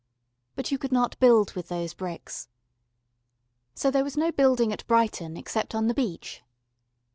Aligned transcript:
But 0.55 0.71
you 0.71 0.79
could 0.79 0.91
not 0.91 1.19
build 1.19 1.53
with 1.53 1.67
those 1.67 1.93
bricks. 1.93 2.47
So 3.75 3.91
there 3.91 4.03
was 4.03 4.17
no 4.17 4.31
building 4.31 4.73
at 4.73 4.83
Brighton 4.87 5.37
except 5.37 5.75
on 5.75 5.85
the 5.85 5.93
beach. 5.93 6.41